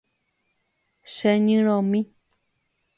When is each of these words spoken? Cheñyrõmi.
Cheñyrõmi. 1.13 2.01